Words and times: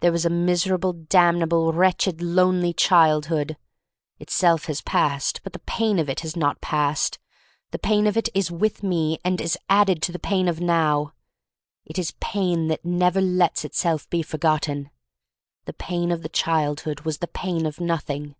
There 0.00 0.10
was 0.10 0.24
a 0.26 0.30
miserable, 0.30 0.92
damnable, 0.92 1.72
wretched, 1.72 2.20
lonely 2.20 2.72
childhood. 2.72 3.56
Itself 4.18 4.64
has 4.64 4.80
passed, 4.80 5.40
but 5.44 5.52
the 5.52 5.60
pain 5.60 6.00
of 6.00 6.08
it 6.08 6.18
has 6.22 6.34
not 6.36 6.60
passed. 6.60 7.20
The 7.70 7.78
pain 7.78 8.08
of 8.08 8.16
it 8.16 8.28
is 8.34 8.50
with 8.50 8.82
me 8.82 9.20
and 9.24 9.40
is 9.40 9.56
added 9.68 10.02
to 10.02 10.10
the 10.10 10.18
pain 10.18 10.48
of 10.48 10.60
now. 10.60 11.12
It 11.84 12.00
is 12.00 12.14
pain 12.18 12.66
that 12.66 12.84
never 12.84 13.20
lets 13.20 13.64
itself 13.64 14.10
be 14.10 14.22
forgotten. 14.22 14.90
The 15.66 15.72
pain 15.74 16.10
of 16.10 16.22
the 16.22 16.28
childhood 16.28 17.02
was 17.02 17.18
the 17.18 17.28
pain 17.28 17.64
of 17.64 17.78
Nothing. 17.78 18.34